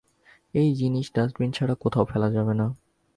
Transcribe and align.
এই 0.53 0.69
জিনিস 0.75 1.05
ডাস্টবিন 1.15 1.49
ছাড়া 1.51 1.75
কোথাও 1.75 2.05
ফেলা 2.05 2.29
যাবে 2.31 2.53
না। 2.53 2.67